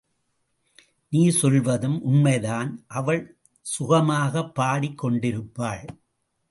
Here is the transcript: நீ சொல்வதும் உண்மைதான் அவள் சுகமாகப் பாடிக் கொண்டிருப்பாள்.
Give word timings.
நீ 1.09 1.29
சொல்வதும் 1.29 2.01
உண்மைதான் 2.03 2.83
அவள் 2.87 3.37
சுகமாகப் 3.61 4.55
பாடிக் 4.55 4.97
கொண்டிருப்பாள். 4.97 5.85